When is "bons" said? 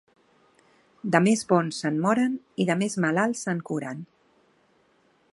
1.51-1.81